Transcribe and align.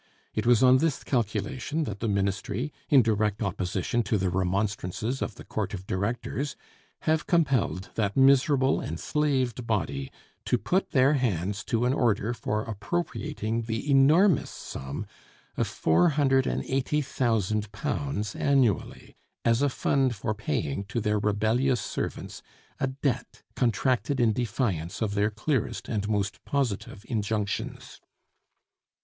It 0.33 0.47
was 0.47 0.63
on 0.63 0.79
this 0.79 1.03
calculation 1.03 1.83
that 1.83 1.99
the 1.99 2.07
ministry, 2.07 2.73
in 2.89 3.03
direct 3.03 3.43
opposition 3.43 4.01
to 4.01 4.17
the 4.17 4.31
remonstrances 4.31 5.21
of 5.21 5.35
the 5.35 5.43
court 5.43 5.75
of 5.75 5.85
directors, 5.85 6.55
have 7.01 7.27
compelled 7.27 7.91
that 7.93 8.17
miserable 8.17 8.81
enslaved 8.81 9.67
body 9.67 10.11
to 10.45 10.57
put 10.57 10.89
their 10.89 11.13
hands 11.13 11.63
to 11.65 11.85
an 11.85 11.93
order 11.93 12.33
for 12.33 12.63
appropriating 12.63 13.61
the 13.61 13.87
enormous 13.91 14.49
sum 14.49 15.05
of 15.55 15.67
£480,000 15.69 18.35
annually, 18.39 19.15
as 19.45 19.61
a 19.61 19.69
fund 19.69 20.15
for 20.15 20.33
paying 20.33 20.83
to 20.85 20.99
their 20.99 21.19
rebellious 21.19 21.79
servants 21.79 22.41
a 22.79 22.87
debt 22.87 23.43
contracted 23.55 24.19
in 24.19 24.33
defiance 24.33 24.99
of 24.99 25.13
their 25.13 25.29
clearest 25.29 25.87
and 25.87 26.09
most 26.09 26.43
positive 26.43 27.05
injunctions. 27.07 28.01